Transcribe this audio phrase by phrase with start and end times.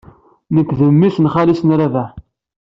[0.55, 2.11] Nekk d memmi-s n xali-s n Rabaḥ.